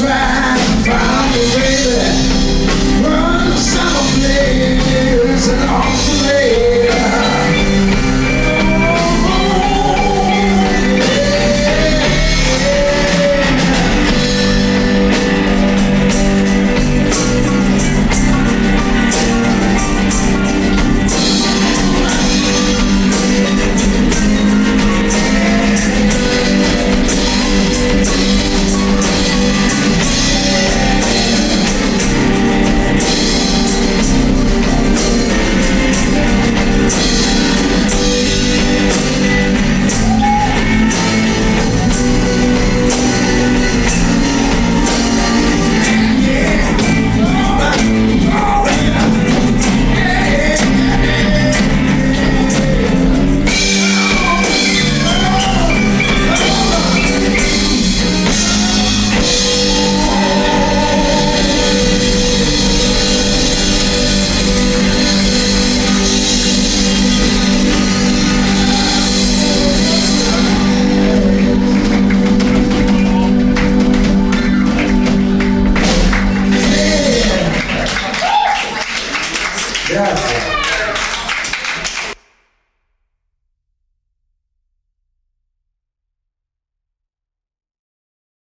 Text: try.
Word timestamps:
try. 0.00 0.43